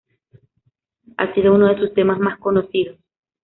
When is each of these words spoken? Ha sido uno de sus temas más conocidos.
Ha 1.17 1.31
sido 1.35 1.53
uno 1.53 1.67
de 1.67 1.77
sus 1.77 1.93
temas 1.93 2.17
más 2.19 2.39
conocidos. 2.39 2.97